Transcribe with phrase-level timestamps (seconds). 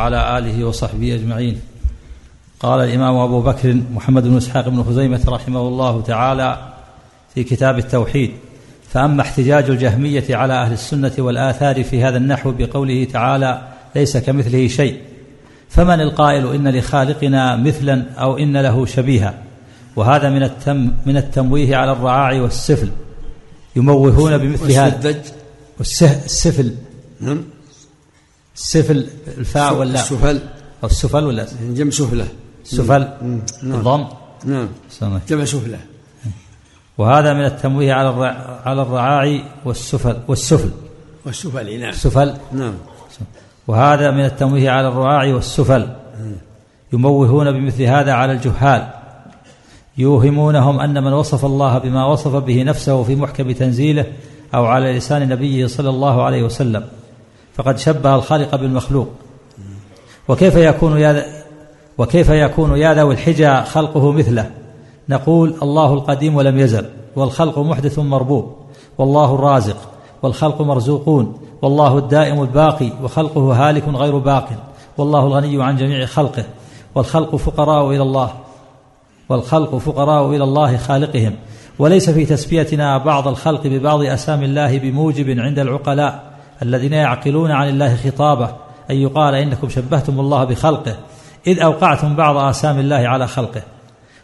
[0.00, 1.60] وعلى آله وصحبه أجمعين.
[2.60, 6.58] قال الإمام أبو بكر محمد بن إسحاق بن خزيمة رحمه الله تعالى
[7.34, 8.30] في كتاب التوحيد
[8.88, 15.00] فأما احتجاج الجهمية على أهل السنة والآثار في هذا النحو بقوله تعالى ليس كمثله شيء.
[15.68, 19.34] فمن القائل إن لخالقنا مثلا أو إن له شبيها؟
[19.96, 22.88] وهذا من التم من التمويه على الرعاع والسفل.
[23.76, 25.14] يموهون بمثل هذا.
[25.80, 26.74] السفل.
[27.20, 27.44] نعم.
[28.56, 29.06] السفل
[29.38, 30.40] الفاء ولا السفل
[30.82, 32.28] أو السفل ولا؟ جمع سفلة
[32.64, 33.08] سفل.
[33.62, 33.78] نعم.
[33.78, 34.06] الضم.
[34.44, 34.68] نعم.
[35.28, 35.78] جمع سفلة
[36.98, 38.60] وهذا من التمويه على الرع...
[38.64, 40.16] على الرعاع والسفل.
[40.28, 40.70] والسفل.
[41.26, 41.92] والسفل نعم.
[41.92, 42.34] سفل.
[42.52, 42.74] نعم.
[43.66, 45.88] وهذا من التمويه على الرعاع والسفل.
[46.92, 48.90] يموهون بمثل هذا على الجهال.
[49.98, 54.06] يوهمونهم أن من وصف الله بما وصف به نفسه في محكم تنزيله
[54.54, 56.84] أو على لسان نبيه صلى الله عليه وسلم.
[57.60, 59.08] فقد شبه الخالق بالمخلوق.
[60.28, 61.24] وكيف يكون يا
[61.98, 64.50] وكيف يكون يا ذوي الحجى خلقه مثله؟
[65.08, 66.86] نقول الله القديم ولم يزل
[67.16, 68.56] والخلق محدث مربوب
[68.98, 69.76] والله الرازق
[70.22, 74.48] والخلق مرزوقون والله الدائم الباقي وخلقه هالك غير باق
[74.98, 76.44] والله الغني عن جميع خلقه
[76.94, 78.30] والخلق فقراء إلى الله
[79.28, 81.34] والخلق فقراء إلى الله خالقهم.
[81.78, 86.29] وليس في تسميتنا بعض الخلق ببعض أسامي الله بموجب عند العقلاء.
[86.62, 88.50] الذين يعقلون عن الله خطابه
[88.90, 90.96] أن يقال إنكم شبهتم الله بخلقه
[91.46, 93.62] إذ أوقعتم بعض اسامي الله على خلقه.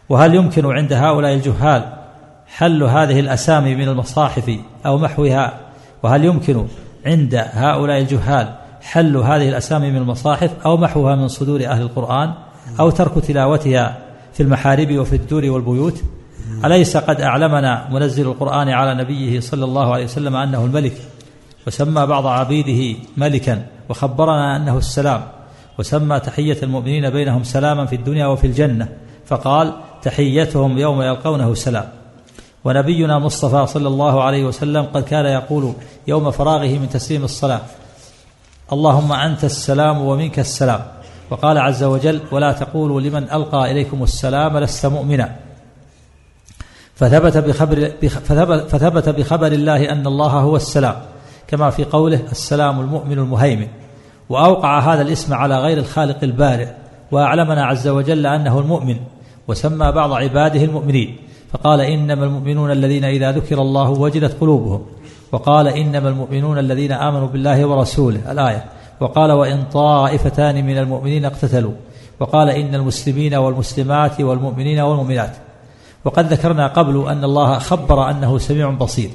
[0.08, 1.92] وهل يمكن عند هؤلاء الجهال
[2.46, 5.54] حل هذه الأسامي من المصاحف أو محوها
[6.02, 6.66] وهل يمكن
[7.06, 12.32] عند هؤلاء الجهال حل هذه الأسامي من المصاحف أو محوها من صدور أهل القرآن
[12.80, 13.98] أو ترك تلاوتها
[14.32, 16.02] في المحارب وفي الدور والبيوت؟
[16.64, 20.96] أليس قد أعلمنا منزل القرآن على نبيه صلى الله عليه وسلم أنه الملك؟
[21.66, 25.22] وسمى بعض عبيده ملكا وخبرنا أنه السلام
[25.78, 28.88] وسمى تحية المؤمنين بينهم سلاما في الدنيا وفي الجنة
[29.26, 29.72] فقال
[30.02, 31.88] تحيتهم يوم يلقونه سلام.
[32.64, 35.72] ونبينا المصطفى صلى الله عليه وسلم قد كان يقول
[36.06, 37.60] يوم فراغه من تسليم الصلاة
[38.72, 40.80] اللهم أنت السلام ومنك السلام.
[41.30, 45.36] وقال عز وجل ولا تقولوا لمن ألقى إليكم السلام لست مؤمنا.
[46.94, 47.90] فثبت بخبر
[48.68, 50.96] فثبت, بخبر الله أن الله هو السلام.
[51.48, 53.68] كما في قوله السلام المؤمن المهيمن.
[54.28, 56.68] وأوقع هذا الاسم على غير الخالق البارئ
[57.12, 58.96] وأعلمنا عز وجل أنه المؤمن
[59.48, 61.16] وسمى بعض عباده المؤمنين.
[61.52, 64.82] فقال إنما المؤمنون الذين إذا ذكر الله وجلت قلوبهم.
[65.32, 68.64] وقال إنما المؤمنون الذين آمنوا بالله ورسوله الآية.
[69.00, 71.72] وقال وإن طائفتان من المؤمنين اقتتلوا.
[72.20, 75.36] وقال إن المسلمين والمسلمات والمؤمنين والمؤمنات.
[76.04, 79.10] وقد ذكرنا قبل أن الله خبر أنه سميع بصير.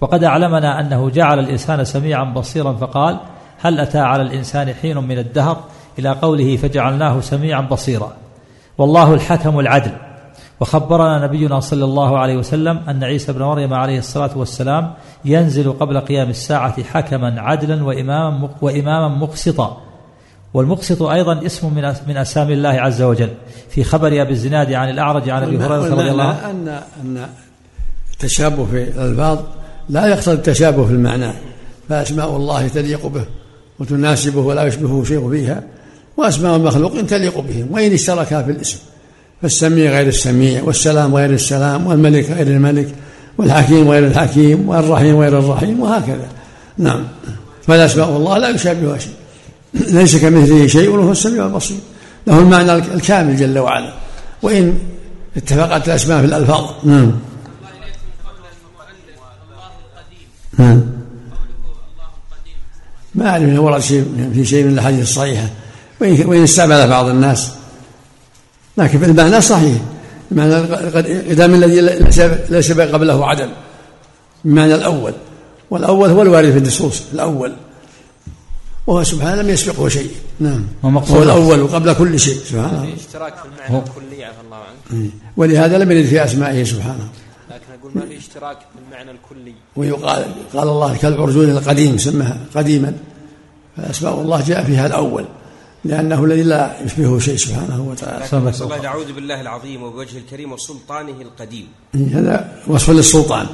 [0.00, 3.20] وقد أعلمنا أنه جعل الإنسان سميعا بصيرا فقال
[3.60, 5.64] هل أتى على الإنسان حين من الدهر؟
[5.98, 8.12] إلى قوله فجعلناه سميعا بصيرا.
[8.78, 9.92] والله الحكم العدل.
[10.60, 14.92] وخبرنا نبينا صلى الله عليه وسلم أن عيسى بن مريم عليه الصلاة والسلام
[15.24, 19.80] ينزل قبل قيام الساعة حكما عدلا واماما واماما مقسطا.
[20.54, 23.30] والمقسط أيضا اسم من من أسامي الله عز وجل.
[23.68, 26.50] في خبر أبي الزناد عن الأعرج عن أبي هريرة رضي الله عنه.
[26.50, 26.68] ان
[27.04, 27.26] أن
[28.12, 29.38] التشابه في الألفاظ
[29.90, 31.32] لا يقتضي التشابه في المعنى
[31.88, 33.24] فأسماء الله تليق به
[33.78, 35.62] وتناسبه ولا يشبهه شيء فيها
[36.16, 38.78] وأسماء المخلوق تليق بهم وإن اشتركا في الاسم
[39.42, 42.88] فالسميع غير السميع والسلام غير السلام والملك غير الملك
[43.38, 46.28] والحكيم غير الحكيم والرحيم غير الرحيم وهكذا.
[46.78, 47.04] نعم.
[47.66, 49.12] فالأسماء الله لا يشابهها شيء.
[49.98, 51.78] ليس كمثله شيء وهو السميع البصير.
[52.26, 53.92] له المعنى الكامل جل وعلا.
[54.42, 54.78] وإن
[55.36, 56.64] اتفقت الأسماء في الألفاظ.
[56.84, 57.12] نعم.
[60.60, 60.80] نعم.
[63.14, 65.48] ما أعرف أنه ورد شيء في شيء من الأحاديث الصحيحة.
[66.00, 67.52] وإن استعمل بعض الناس.
[68.76, 69.80] لكن في المعنى صحيح.
[70.32, 71.80] المعنى القدام الذي
[72.50, 73.48] ليس قبله عدم.
[74.44, 75.12] المعنى الأول.
[75.70, 77.02] والأول هو الوارد في النصوص.
[77.12, 77.52] الأول.
[78.86, 80.10] وهو سبحانه لم يسبقه شيء.
[80.40, 80.64] نعم.
[80.84, 82.38] هو الأول قبل كل شيء.
[82.44, 87.08] سبحانه الاشتراك في المعنى الكلي عفى الله عنك ولهذا لم يرد في أسمائه سبحانه
[87.80, 89.54] أقول ما في اشتراك في المعنى الكلي.
[89.76, 90.24] ويقال
[90.54, 92.94] قال الله كالعرجون القديم سماها قديما.
[93.76, 95.24] فأسماء الله جاء فيها الأول
[95.84, 98.24] لأنه الذي لا يشبهه شيء سبحانه وتعالى.
[98.60, 101.66] الله أعوذ بالله العظيم وبوجهه الكريم وسلطانه القديم.
[101.94, 103.46] هذا وصف للسلطان.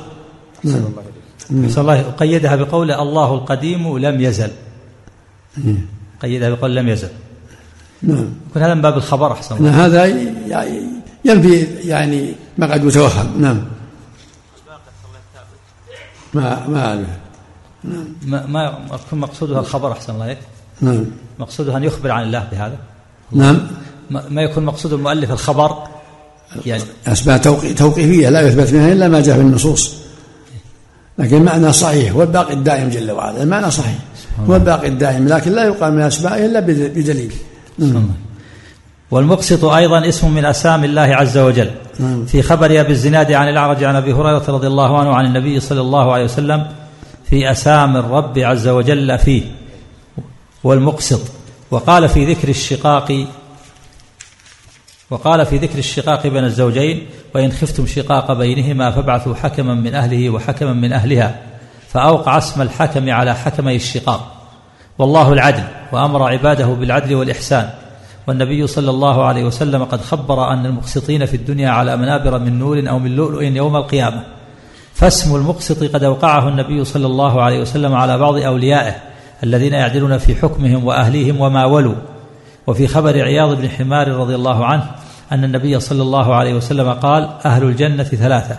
[0.64, 0.84] نعم.
[1.68, 4.50] صلى الله قيدها بقول الله القديم لم يزل.
[6.22, 7.08] قيدها بقول لم يزل.
[8.02, 8.28] نعم.
[8.50, 10.06] يكون هذا من باب الخبر أحسن نعم هذا
[10.46, 10.82] يعني
[11.24, 13.40] ينفي يعني ما قد يتوهم.
[13.40, 13.75] نعم.
[16.36, 17.06] ما ما أعرف
[17.84, 20.36] نعم ما ما يكون مقصودها الخبر أحسن الله
[20.80, 21.04] نعم.
[21.38, 22.78] مقصوده أن يخبر عن الله بهذا.
[23.32, 23.66] نعم.
[24.10, 25.76] ما يكون مقصود المؤلف الخبر.
[26.66, 27.38] يعني أسماء
[27.72, 29.94] توقيفية لا يثبت منها إلا ما جاء في النصوص.
[31.18, 33.98] لكن المعنى صحيح هو الباقي الدائم جل وعلا المعنى صحيح.
[34.48, 37.32] هو الباقي الدائم لكن لا يقال من أسمائه إلا بدليل.
[39.10, 41.70] والمقسط أيضا اسم من أسامي الله عز وجل.
[41.98, 42.26] نعم.
[42.26, 45.80] في خبر أبي الزناد عن الأعرج عن أبي هريرة رضي الله عنه عن النبي صلى
[45.80, 46.66] الله عليه وسلم
[47.30, 49.42] في أسام الرب عز وجل فيه
[50.64, 51.20] والمقسط.
[51.70, 53.26] وقال في ذكر الشقاق
[55.10, 60.72] وقال في ذكر الشقاق بين الزوجين وإن خفتم شقاق بينهما فابعثوا حكما من أهله وحكما
[60.72, 61.40] من أهلها
[61.88, 64.32] فأوقع اسم الحكم على حكمي الشقاق.
[64.98, 67.70] والله العدل وأمر عباده بالعدل والإحسان.
[68.28, 72.88] والنبي صلى الله عليه وسلم قد خبر أن المقسطين في الدنيا على منابر من نور
[72.88, 74.22] أو من لؤلؤ يوم القيامة.
[74.94, 78.94] فاسم المقسط قد أوقعه النبي صلى الله عليه وسلم على بعض أوليائه
[79.44, 81.94] الذين يعدلون في حكمهم وأهليهم وما ولوا.
[82.66, 84.90] وفي خبر عياض بن حمار رضي الله عنه
[85.32, 88.58] أن النبي صلى الله عليه وسلم قال أهل الجنة ثلاثة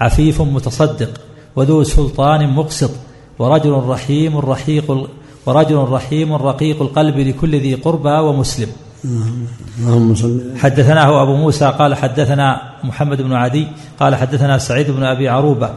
[0.00, 1.10] عفيف متصدق
[1.56, 2.90] وذو سلطان مقسط
[3.38, 5.08] ورجل رحيم رحيق
[5.46, 8.68] ورجل رحيم رقيق القلب لكل ذي قربى ومسلم.
[9.04, 13.66] اللهم صل حدثناه أبو موسى قال حدثنا محمد بن عدي
[14.00, 15.70] قال حدثنا سعيد بن أبي عروبة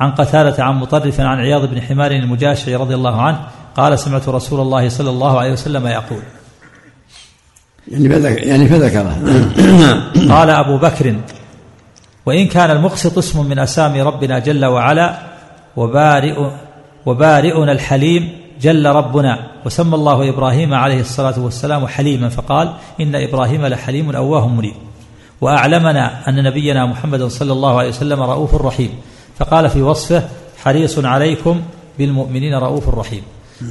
[0.00, 3.38] عن قتالة عن مطرف عن عياض بن حمار المجاشعي رضي الله عنه
[3.76, 6.22] قال سمعت رسول الله صلى الله عليه وسلم يقول.
[7.88, 9.16] يعني فذكر يعني فذكره.
[10.34, 11.16] قال أبو بكر
[12.26, 15.18] وإن كان المقسط اسم من أسامي ربنا جل وعلا
[15.76, 16.50] وبارئ
[17.06, 24.16] وبارئنا الحليم جل ربنا وسمى الله إبراهيم عليه الصلاة والسلام حليما فقال إن إبراهيم لحليم
[24.16, 24.74] أواه منيب
[25.40, 28.90] وأعلمنا أن نبينا محمد صلى الله عليه وسلم رؤوف رحيم.
[29.38, 30.28] فقال في وصفه
[30.62, 31.60] حريص عليكم
[31.98, 33.22] بالمؤمنين رؤوف رحيم.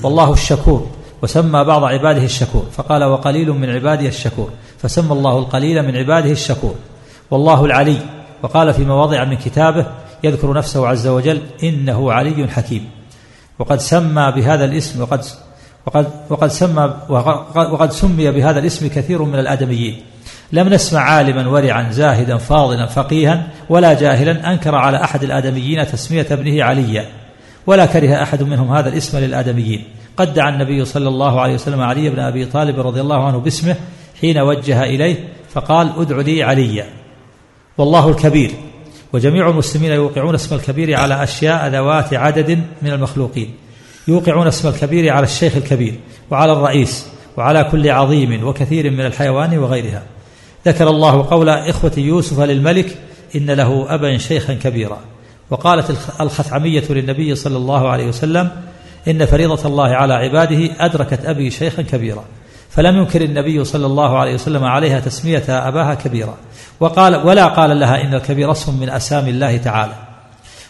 [0.03, 0.87] والله الشكور.
[1.21, 2.65] وسمى بعض عباده الشكور.
[2.71, 4.49] فقال وقليل من عبادي الشكور.
[4.77, 6.75] فسمى الله القليل من عباده الشكور.
[7.31, 7.97] والله العلي.
[8.43, 9.85] وقال في مواضع من كتابه
[10.23, 12.89] يذكر نفسه عز وجل إنه علي حكيم.
[13.59, 15.25] وقد سمى بهذا الاسم وقد
[15.85, 16.93] وقد وقد سمى
[17.55, 20.01] وقد سمي بهذا الاسم كثير من الأدميين.
[20.51, 26.63] لم نسمع عالما ورعا زاهدا فاضلا فقيها ولا جاهلا أنكر على أحد الأدميين تسمية ابنه
[26.63, 27.05] عليا.
[27.67, 29.83] ولا كره أحد منهم هذا الاسم للأدميين.
[30.17, 33.75] قد دعا النبي صلى الله عليه وسلم علي بن أبي طالب رضي الله عنه باسمه
[34.21, 36.85] حين وجه إليه فقال ادع لي عليا.
[37.77, 38.51] والله الكبير.
[39.13, 43.53] وجميع المسلمين يوقعون اسم الكبير على أشياء ذوات عدد من المخلوقين.
[44.07, 45.95] يوقعون اسم الكبير على الشيخ الكبير
[46.31, 47.07] وعلى الرئيس
[47.37, 50.03] وعلى كل عظيم وكثير من الحيوان وغيرها.
[50.67, 52.97] ذكر الله قول إخوة يوسف للملك
[53.35, 54.99] إن له أبا شيخا كبيرا.
[55.49, 58.49] وقالت الخثعمية للنبي صلى الله عليه وسلم
[59.07, 62.23] إن فريضة الله على عباده أدركت أبي شيخا كبيرا.
[62.69, 66.37] فلم ينكر النبي صلى الله عليه وسلم عليها تسمية أباها كبيرا.
[66.79, 69.93] وقال ولا قال لها إن الكبير اسم من أسامي الله تعالى.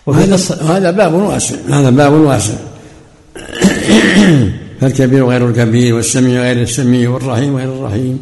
[0.06, 1.56] وهذا باب واسع.
[1.70, 2.54] هذا باب واسع.
[4.82, 8.20] فالكبير غير الكبير والسميع غير السميع والرحيم غير الرحيم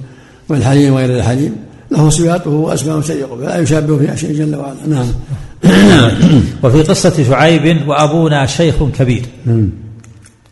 [0.50, 1.56] والحليم غير الحليم.
[1.92, 4.76] له صفاته وأسماء تليق به لا يشابه فيها شيء جل وعلا.
[4.88, 5.08] نعم.
[6.64, 9.26] وفي قصة شعيب وأبونا شيخ كبير.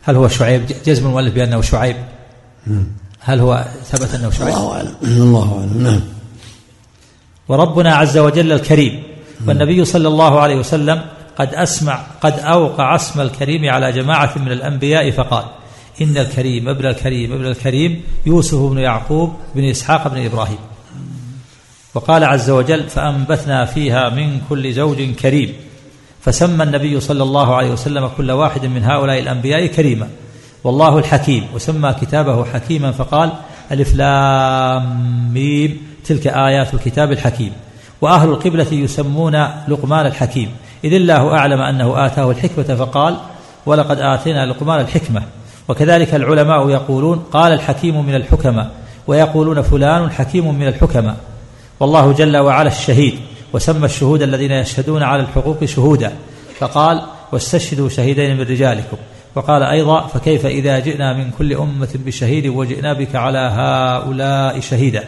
[0.03, 1.95] هل هو شعيب؟ جزم المؤلف بأنه شعيب.
[3.19, 4.93] هل هو ثبت أنه شعيب؟ الله أعلم.
[5.03, 5.83] الله أعلم.
[5.83, 5.99] نعم.
[7.51, 9.03] وربنا عز وجل الكريم.
[9.47, 11.01] والنبي صلى الله عليه وسلم
[11.37, 15.43] قد أسمع قد أوقع اسم الكريم على جماعة من الأنبياء فقال
[16.01, 20.57] إن الكريم ابن الكريم ابن الكريم يوسف بن يعقوب بن إسحاق بن إبراهيم.
[21.93, 25.53] وقال عز وجل فأنبتنا فيها من كل زوج كريم.
[26.21, 30.07] فسمى النبي صلى الله عليه وسلم كل واحد من هؤلاء الأنبياء كريما.
[30.63, 31.47] والله الحكيم.
[31.53, 33.31] وسمى كتابه حكيما فقال
[33.71, 34.85] ألف لام
[35.33, 35.90] ميم.
[36.05, 37.51] تلك آيات الكتاب الحكيم.
[38.01, 40.49] وأهل القبلة يسمون لقمان الحكيم.
[40.83, 43.17] إذ الله أعلم أنه آتاه الحكمة فقال
[43.65, 45.23] ولقد آتينا لقمان الحكمة
[45.67, 48.71] وكذلك العلماء يقولون قال الحكيم من الحكماء
[49.07, 51.15] ويقولون فلان حكيم من الحكماء
[51.79, 53.19] والله جل وعلا الشهيد
[53.53, 56.11] وسمى الشهود الذين يشهدون على الحقوق شهودا.
[56.59, 58.97] فقال واستشهدوا شهيدين من رجالكم
[59.35, 65.03] وقال أيضا فكيف إذا جئنا من كل أمة بشهيد وجئنا بك على هؤلاء شهيدا؟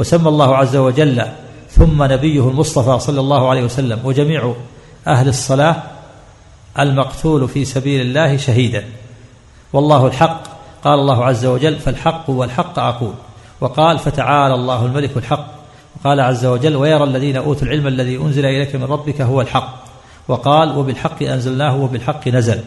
[0.00, 1.26] وسمى الله عز وجل
[1.70, 4.54] ثم نبيه المصطفى صلى الله عليه وسلم وجميع
[5.06, 5.76] أهل الصلاة
[6.78, 8.84] المقتول في سبيل الله شهيدا.
[9.72, 10.42] والله الحق
[10.84, 13.12] قال الله عز وجل فالحق والحق أقول.
[13.60, 15.46] وقال فتعالى الله الملك الحق.
[15.96, 19.74] وقال عز وجل ويرى الذين أوتوا العلم الذي أنزل إليك من ربك هو الحق.
[20.28, 22.60] وقال وبالحق أنزلناه وبالحق نزل.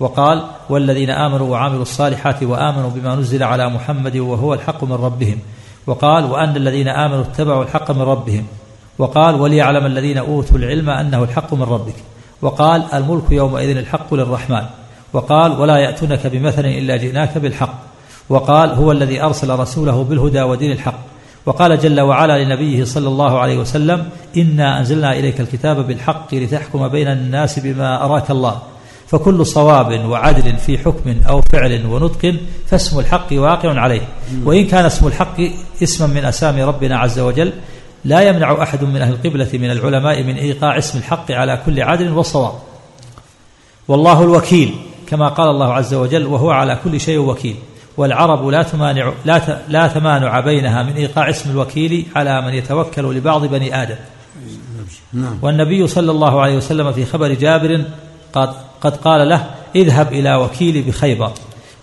[0.00, 5.38] وقال والذين آمنوا وعملوا الصالحات وآمنوا بما نزل على محمد وهو الحق من ربهم.
[5.86, 8.46] وقال وأن الذين آمنوا اتبعوا الحق من ربهم.
[8.98, 11.94] وقال وليعلم الذين أوتوا العلم أنه الحق من ربك.
[12.42, 14.62] وقال الملك يومئذ الحق للرحمن.
[15.12, 17.78] وقال ولا يأتونك بمثل إلا جئناك بالحق.
[18.28, 20.98] وقال هو الذي أرسل رسوله بالهدى ودين الحق.
[21.46, 27.08] وقال جل وعلا لنبيه صلى الله عليه وسلم إنا أنزلنا إليك الكتاب بالحق لتحكم بين
[27.08, 28.62] الناس بما أراك الله.
[29.08, 32.34] فكل صواب وعدل في حكم أو فعل ونطق
[32.66, 34.08] فاسم الحق واقع عليه
[34.44, 35.36] وإن كان اسم الحق
[35.82, 37.52] اسما من أسامي ربنا عز وجل
[38.04, 42.12] لا يمنع أحد من أهل القبلة من العلماء من إيقاع اسم الحق على كل عدل
[42.12, 42.54] وصواب
[43.88, 44.74] والله الوكيل
[45.08, 47.56] كما قال الله عز وجل وهو على كل شيء وكيل
[47.96, 53.44] والعرب لا تمانع لا لا تمانع بينها من إيقاع اسم الوكيل على من يتوكل لبعض
[53.44, 53.96] بني آدم.
[55.12, 55.38] نعم.
[55.42, 57.84] والنبي صلى الله عليه وسلم في خبر جابر
[58.80, 61.32] قد قال له اذهب إلى وكيلي بخيبر.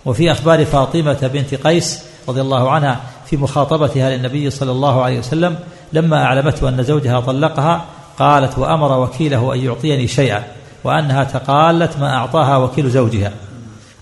[0.04, 5.58] وفي أخبار فاطمة بنت قيس رضي الله عنها في مخاطبتها للنبي صلى الله عليه وسلم
[5.92, 7.84] لما أعلمته أن زوجها طلقها
[8.18, 10.42] قالت وأمر وكيله أن يعطيني شيئا
[10.84, 13.32] وأنها تقالت ما أعطاها وكيل زوجها.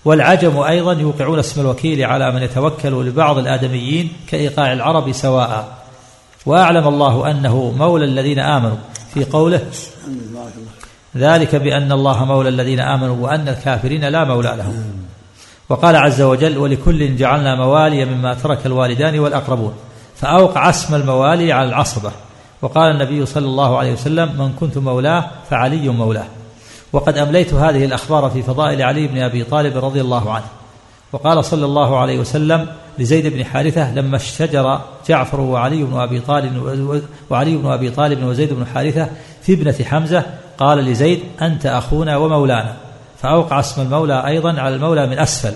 [0.05, 5.77] والعجم أيضا يوقعون اسم الوكيل على من يتوكل لبعض الآدميين كإيقاع العرب سواء.
[6.45, 8.77] وأعلم الله أنه مولى الذين آمنوا.
[9.13, 9.61] في قوله
[11.17, 14.83] ذلك بأن الله مولى الذين آمنوا وأن الكافرين لا مولى لهم.
[15.69, 19.73] وقال عز وجل ولكل جعلنا موالي مما ترك الوالدان والأقربون
[20.15, 22.11] فأوقع اسم الموالي على العصبة.
[22.61, 26.27] وقال النبي صلى الله عليه وسلم من كنت مولاه فعلي مولاه
[26.93, 30.45] وقد أمليت هذه الأخبار في فضائل علي بن أبي طالب رضي الله عنه.
[31.13, 32.67] وقال صلى الله عليه وسلم
[32.99, 36.57] لزيد بن حارثة لما اشتجر جعفر وعلي بن أبي طالب
[37.29, 39.09] وعلي بن أبي طالب وزيد بن حارثة
[39.41, 40.23] في ابنة حمزة
[40.63, 42.73] قال لزيد أنت أخونا ومولانا.
[43.21, 45.53] فأوقع اسم المولى أيضا على المولى من أسفل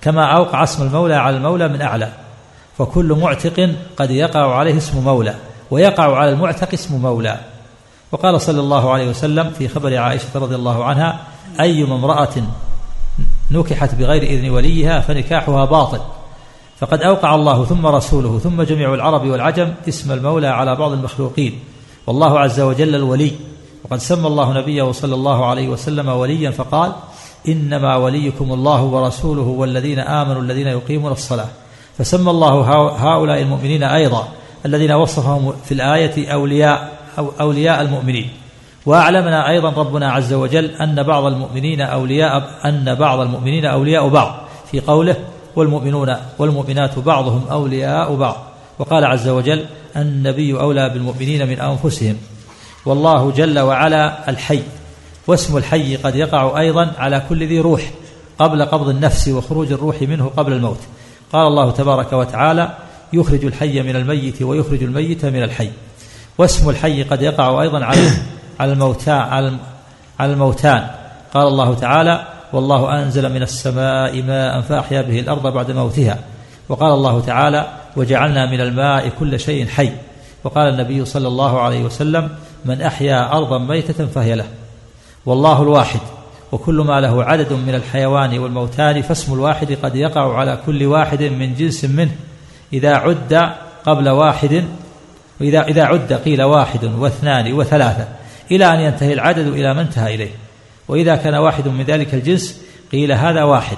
[0.00, 2.12] كما أوقع اسم المولى على المولى من أعلى.
[2.78, 5.34] فكل معتق قد يقع عليه اسم مولى
[5.70, 7.38] ويقع على المعتق اسم مولى.
[8.12, 11.18] وقال صلى الله عليه وسلم في خبر عائشة رضي الله عنها
[11.60, 12.34] أيما امرأة
[13.50, 16.00] نكحت بغير إذن وليها فنكاحها باطل.
[16.80, 21.60] فقد أوقع الله ثم رسوله ثم جميع العرب والعجم اسم المولى على بعض المخلوقين.
[22.06, 23.32] والله عز وجل الولي.
[23.84, 26.92] وقد سمى الله نبيه صلى الله عليه وسلم وليا فقال
[27.48, 31.48] إنما وليكم الله ورسوله والذين آمنوا الذين يقيمون الصلاة.
[31.98, 32.52] فسمى الله
[32.90, 34.28] هؤلاء المؤمنين أيضا
[34.66, 38.30] الذين وصفهم في الآية أولياء أو أولياء المؤمنين.
[38.86, 44.34] وأعلمنا أيضا ربنا عز وجل أن بعض المؤمنين أولياء أن بعض المؤمنين أولياء بعض
[44.70, 45.16] في قوله
[45.56, 48.36] والمؤمنون والمؤمنات بعضهم أولياء بعض.
[48.78, 49.64] وقال عز وجل
[49.96, 52.16] النبي أولى بالمؤمنين من أنفسهم.
[52.88, 54.62] والله جل وعلا الحي
[55.26, 57.90] واسم الحي قد يقع أيضا على كل ذي روح
[58.38, 60.78] قبل قبض النفس وخروج الروح منه قبل الموت.
[61.32, 62.70] قال الله تبارك وتعالى
[63.12, 65.70] يخرج الحي من الميت ويخرج الميت من الحي.
[66.38, 68.10] واسم الحي قد يقع أيضا على
[68.60, 69.58] على الموتى على
[70.20, 70.86] الموتان.
[71.34, 76.18] قال الله تعالى والله أنزل من السماء ماء فأحيا به الأرض بعد موتها.
[76.68, 77.66] وقال الله تعالى
[77.96, 79.92] وجعلنا من الماء كل شيء حي.
[80.44, 82.28] وقال النبي صلى الله عليه وسلم
[82.64, 84.46] من أحيا أرضا ميتة فهي له.
[85.26, 86.00] والله الواحد.
[86.52, 91.54] وكل ما له عدد من الحيوان والموتان فاسم الواحد قد يقع على كل واحد من
[91.54, 92.16] جنس منه.
[92.72, 93.52] إذا عد
[93.86, 94.64] قبل واحد
[95.40, 98.08] وإذا إذا عد قيل واحد واثنان وثلاثة
[98.50, 100.30] إلى أن ينتهي العدد إلى ما انتهى إليه.
[100.88, 102.60] وإذا كان واحد من ذلك الجنس
[102.92, 103.76] قيل هذا واحد.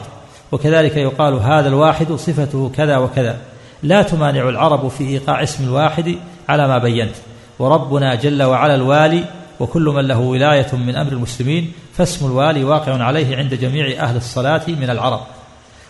[0.52, 3.36] وكذلك يقال هذا الواحد صفته كذا وكذا.
[3.82, 6.14] لا تمانع العرب في إيقاع اسم الواحد
[6.48, 7.14] على ما بينت.
[7.60, 9.24] وربنا جل وعلا الوالي
[9.60, 14.62] وكل من له ولاية من أمر المسلمين فاسم الوالي واقع عليه عند جميع أهل الصلاة
[14.68, 15.20] من العرب.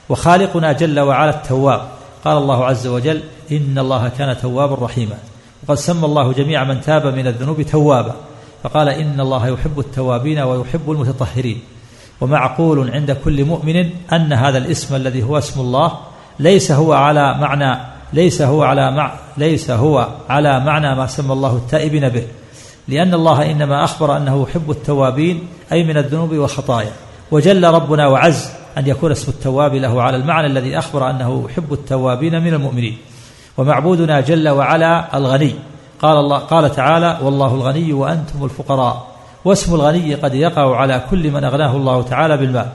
[0.08, 1.80] وخالقنا جل وعلا التواب.
[2.24, 3.20] قال الله عز وجل
[3.52, 5.18] إن الله كان توابا رحيما.
[5.62, 8.14] وقد سمى الله جميع من تاب من الذنوب توابا.
[8.62, 11.60] فقال إن الله يحب التوابين ويحب المتطهرين.
[12.20, 15.98] ومعقول عند كل مؤمن أن هذا الاسم الذي هو اسم الله
[16.38, 21.56] ليس هو على معنى ليس هو على مع ليس هو على معنى ما سمى الله
[21.56, 22.26] التائبين به.
[22.88, 26.92] لأن الله إنما أخبر أنه يحب التوابين أي من الذنوب والخطايا.
[27.30, 32.42] وجل ربنا وعز أن يكون اسم التواب له على المعنى الذي أخبر أنه يحب التوابين
[32.42, 32.98] من المؤمنين.
[33.56, 35.54] ومعبودنا جل وعلا الغني.
[36.02, 39.06] قال الله قال تعالى والله الغني وأنتم الفقراء
[39.44, 42.66] واسم الغني قد يقع على كل من أغناه الله تعالى بالمال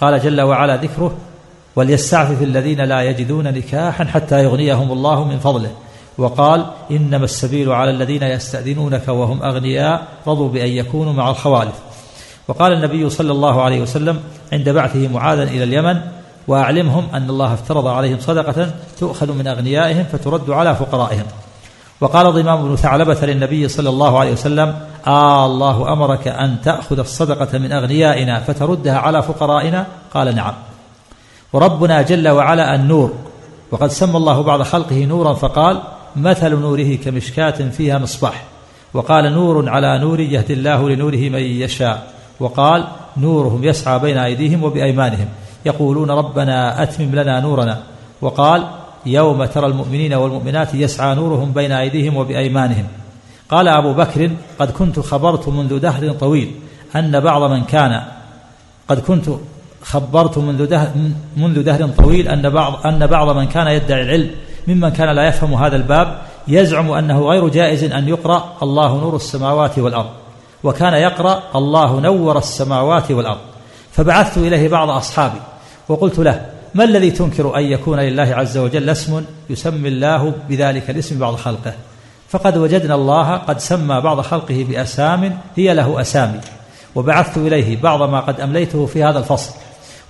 [0.00, 1.16] قال جل وعلا ذكره
[1.78, 5.70] وليستعفف الذين لا يجدون نكاحا حتى يغنيهم الله من فضله.
[6.18, 11.74] وقال إنما السبيل على الذين يستأذنونك وهم أغنياء رضوا بأن يكونوا مع الخوالف.
[12.48, 14.20] وقال النبي صلى الله عليه وسلم
[14.52, 16.00] عند بعثه معاذا إلى اليمن
[16.48, 18.70] وأعلمهم أن الله افترض عليهم صدقة
[19.00, 21.24] تؤخذ من أغنيائهم فترد على فقرائهم.
[22.00, 24.74] وقال ضمام بن ثعلبة للنبي صلى الله عليه وسلم
[25.06, 30.67] آه الله أمرك أن تأخذ الصدقة من أغنيائنا فتردها على فقرائنا؟ قال نعم.
[31.52, 33.12] وربنا جل وعلا النور.
[33.70, 35.80] وقد سمى الله بعض خلقه نورا فقال
[36.16, 38.44] مثل نوره كمشكاة فيها مصباح.
[38.94, 42.12] وقال نور على نور يهدي الله لنوره من يشاء.
[42.40, 42.84] وقال
[43.16, 45.28] نورهم يسعى بين أيديهم وبأيمانهم.
[45.66, 47.82] يقولون ربنا أتمم لنا نورنا.
[48.20, 48.68] وقال
[49.06, 52.86] يوم ترى المؤمنين والمؤمنات يسعى نورهم بين أيديهم وبأيمانهم.
[53.50, 56.54] قال أبو بكر قد كنت خبرت منذ دهر طويل
[56.96, 58.02] أن بعض من كان
[58.88, 59.30] قد كنت
[59.82, 60.88] خبرت منذ دهر
[61.36, 64.30] منذ دهر طويل أن بعض أن بعض من كان يدعي العلم
[64.68, 66.18] ممن كان لا يفهم هذا الباب
[66.48, 70.10] يزعم أنه غير جائز أن يقرأ الله نور السماوات والأرض
[70.64, 73.40] وكان يقرأ الله نور السماوات والأرض.
[73.92, 75.40] فبعثت إليه بعض أصحابي
[75.88, 81.18] وقلت له ما الذي تنكر أن يكون لله عز وجل اسم يسمي الله بذلك الاسم
[81.18, 81.72] بعض خلقه؟
[82.28, 86.40] فقد وجدنا الله قد سمى بعض خلقه بأسام هي له أسامي.
[86.94, 89.54] وبعثت إليه بعض ما قد أمليته في هذا الفصل.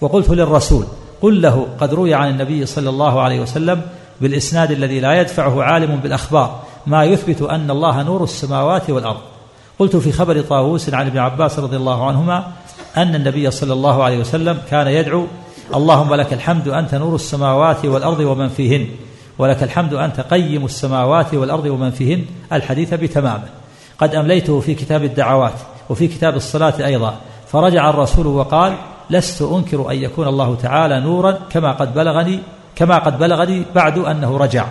[0.01, 0.85] وقلت للرسول
[1.23, 3.83] قل له قد روي عن النبي صلى الله عليه وسلم
[4.21, 9.21] بالإسناد الذي لا يدفعه عالم بالأخبار ما يثبت أن الله نور السماوات والأرض.
[9.79, 12.53] قلت في خبر طاووس عن ابن عباس رضي الله عنهما
[12.97, 15.27] أن النبي صلى الله عليه وسلم كان يدعو
[15.75, 18.87] اللهم لك الحمد أنت نور السماوات والأرض ومن فيهن
[19.39, 23.49] ولك الحمد أنت قيم السماوات والأرض ومن فيهن الحديث بتمامه
[23.99, 25.53] قد أمليته في كتاب الدعوات
[25.91, 27.15] وفي كتاب الصلاة أيضا.
[27.49, 28.77] فرجع الرسول وقال
[29.11, 32.41] لست أنكر أن يكون الله تعالى نورا كما قد بلغني
[32.77, 34.67] كما قد بلغني بعد أنه رجع.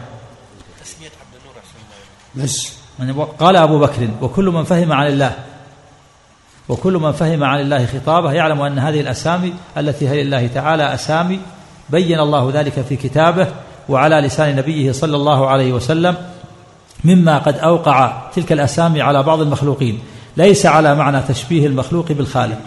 [0.84, 2.78] تسمية عبد النور بس.
[3.40, 5.32] قال أبو بكر وكل من فهم عن الله
[6.70, 11.40] وكل من فهم عن الله خطابه يعلم أن هذه الأسامي التي هي لله تعالى أسامي
[11.90, 13.48] بين الله ذلك في كتابه
[13.90, 16.16] وعلى لسان نبيه صلى الله عليه وسلم
[17.04, 20.00] مما قد أوقع تلك الأسامي على بعض المخلوقين.
[20.38, 22.58] ليس على معنى تشبيه المخلوق بالخالق.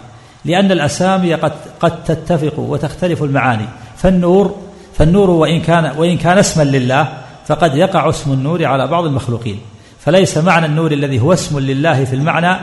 [0.45, 3.65] لأن الأسامي قد قد تتفق وتختلف المعاني.
[3.97, 4.55] فالنور
[4.93, 7.07] فالنور وإن كان وإن كان اسما لله
[7.47, 9.59] فقد يقع اسم النور على بعض المخلوقين.
[9.99, 12.57] فليس معنى النور الذي هو اسم لله في المعنى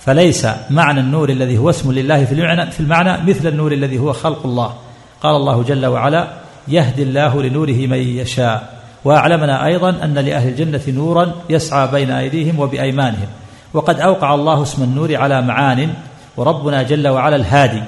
[0.00, 4.12] فليس معنى النور الذي هو اسم لله في المعنى في المعنى مثل النور الذي هو
[4.12, 4.74] خلق الله.
[5.22, 6.28] قال الله جل وعلا
[6.68, 13.26] يهدي الله لنوره من يشاء وأعلمنا أيضا أن لأهل الجنة نورا يسعى بين أيديهم وبأيمانهم.
[13.74, 15.94] وقد أوقع الله اسم النور على معان
[16.38, 17.82] وربنا جل وعلا الهادي.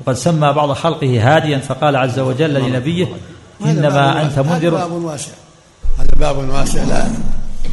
[0.00, 3.06] وقد سمى بعض خلقه هاديا فقال عز وجل لنبيه
[3.64, 5.32] إنما أنت منذر هذا باب واسع.
[5.98, 6.84] هذا باب واسع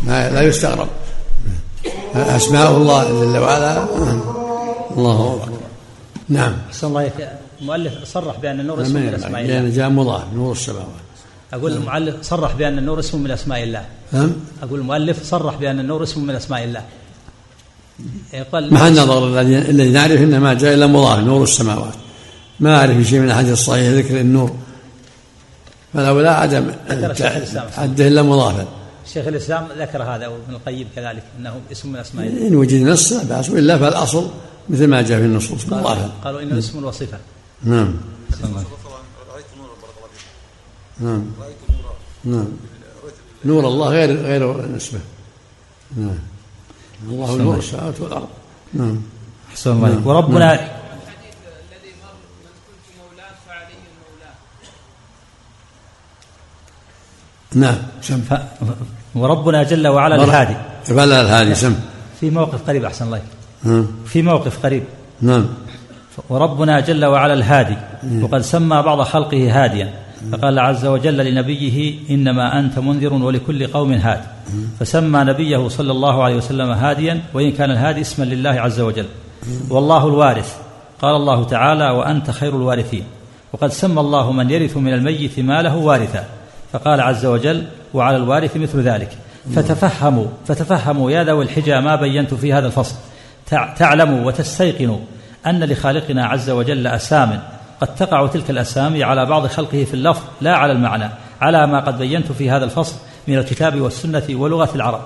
[0.06, 0.88] لا لا يستغرب.
[2.16, 3.84] أسماء الله جل وعلا.
[4.98, 5.58] الله أكبر.
[6.30, 6.54] نعم.
[6.68, 7.12] أحسن الله
[7.62, 9.54] المؤلف صرح بأن النور اسم من أسماء الله.
[9.54, 10.86] لأن جاء مضاف نور السماوات.
[11.54, 13.86] أقول المؤلف صرح بأن النور اسم من أسماء الله.
[14.12, 14.32] نعم.
[14.64, 16.84] أقول المؤلف صرح بأن النور اسم من أسماء الله.
[18.54, 21.94] مع النظر الذي نعرف انما جاء إلا مضاف نور السماوات.
[22.60, 24.56] ما أعرف شيء من الاحاديث الصحيحه ذكر النور.
[25.94, 26.72] فالاولى عدم
[27.78, 28.68] عده إلا مضافا.
[29.14, 32.48] شيخ الإسلام ذكر هذا وابن القيم كذلك إنه اسم من أسماء الله.
[32.48, 34.30] إن وجد نص لا بأس وإلا فالأصل
[34.70, 37.18] مثل ما جاء في النصوص قالوا, قالوا إنه اسم وصفة.
[37.64, 37.94] نعم.
[41.00, 41.26] نعم.
[42.24, 42.48] نعم.
[43.46, 45.00] نور الله غير غير نسبة.
[45.98, 46.18] نعم.
[47.04, 48.28] الله نور السماوات والأرض.
[48.74, 49.02] نعم.
[49.52, 50.08] أحسن الله نعم.
[50.08, 50.68] وربنا نعم.
[57.56, 57.78] نعم.
[58.02, 58.22] سم
[59.16, 60.56] وربنا جل وعلا الهادي
[60.90, 61.76] بلى الهادي سم
[62.20, 63.22] في موقف قريب أحسن الله
[63.64, 63.88] نعم.
[64.06, 64.84] في موقف قريب.
[65.22, 65.46] نعم.
[66.30, 67.78] وربنا جل وعلا الهادي
[68.22, 69.94] وقد سمى بعض خلقه هاديا.
[70.32, 74.22] فقال عز وجل لنبيه إنما أنت منذر ولكل قوم هاد.
[74.80, 79.06] فسمى نبيه صلى الله عليه وسلم هاديا وإن كان الهادي اسما لله عز وجل.
[79.70, 80.58] والله الوارث.
[81.02, 83.04] قال الله تعالى وأنت خير الوارثين.
[83.54, 86.26] وقد سمى الله من يرث من الميت ماله وارثا.
[86.74, 89.18] فقال عز وجل وعلى الوارث مثل ذلك.
[89.56, 92.96] فتفهموا فتفهموا يا ذوي الحجى ما بينت في هذا الفصل.
[93.78, 95.00] تعلموا وتستيقنوا
[95.46, 97.40] أن لخالقنا عز وجل أسام
[97.82, 101.10] قد تقع تلك الأسامي على بعض خلقه في اللفظ لا على المعنى
[101.42, 102.96] على ما قد بينت في هذا الفصل
[103.28, 105.02] من الكتاب والسنة ولغة العرب.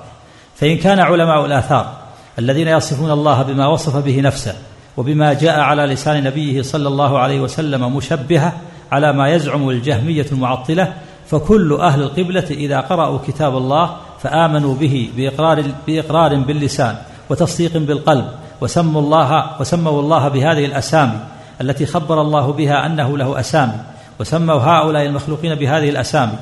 [0.56, 1.94] فإن كان علماء الآثار
[2.40, 4.56] الذين يصفون الله بما وصف به نفسه
[4.98, 8.54] وبما جاء على لسان نبيه صلى الله عليه وسلم مشبهة
[8.92, 10.94] على ما يزعم الجهمية المعطلة
[11.28, 16.96] فكل أهل القبلة إذا قرأوا كتاب الله فآمنوا به بإقرار, بإقرار باللسان
[17.30, 18.26] وتصديق بالقلب
[18.62, 21.20] وسموا الله وسموا الله بهذه الأسامي
[21.62, 23.80] التي خبر الله بها أنه له أسامي
[24.20, 26.34] وسموا هؤلاء المخلوقين بهذه الأسامي.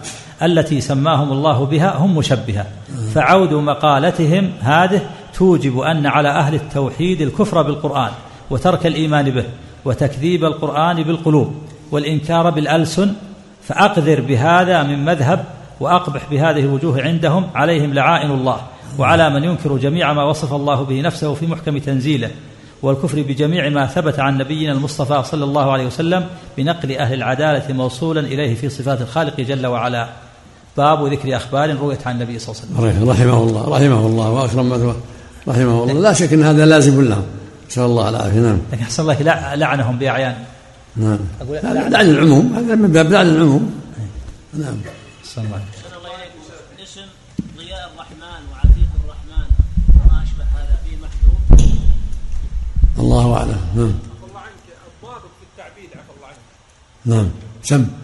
[0.43, 2.65] التي سماهم الله بها هم مشبهة.
[3.15, 5.01] فعود مقالتهم هذه
[5.33, 8.11] توجب أن على أهل التوحيد الكفر بالقرآن
[8.49, 9.43] وترك الإيمان به
[9.85, 11.55] وتكذيب القرآن بالقلوب
[11.91, 13.13] والإنكار بالألسن.
[13.63, 15.45] فأقذر بهذا من مذهب
[15.79, 18.57] وأقبح بهذه الوجوه عندهم عليهم لعائن الله.
[18.99, 22.29] وعلى من ينكر جميع ما وصف الله به نفسه في محكم تنزيله.
[22.81, 26.25] والكفر بجميع ما ثبت عن نبينا المصطفى صلى الله عليه وسلم
[26.57, 30.09] بنقل أهل العدالة موصولا إليه في صفات الخالق جل وعلا.
[30.77, 33.09] باب ذكر أخبار رويت عن النبي صلى الله عليه وسلم.
[33.09, 34.95] رحمه الله رحمه الله وأكرم مثواه
[35.47, 35.93] رحمه الله.
[35.93, 37.25] لا شك أن هذا لازم لهم.
[37.69, 38.39] نسأل الله العافية.
[38.39, 38.57] نعم.
[38.71, 40.35] لكن أحسن الله لعنهم بأعيان.
[40.95, 41.19] نعم.
[41.63, 42.53] لعن العموم.
[42.55, 43.81] هذا من باب لعن العموم.
[44.53, 44.77] نعم.
[45.23, 45.61] صلى الله
[46.83, 47.01] اسم
[47.57, 49.47] ضياء الرحمن وعتيق الرحمن
[49.95, 51.37] وما أشبه هذا فيه محذور
[53.11, 53.61] الله أعلم.
[53.75, 53.93] نعم.
[54.23, 56.37] الله عنك الضابط في التعبيد عفى الله عنك.
[57.05, 57.29] نعم.
[57.63, 58.00] سم.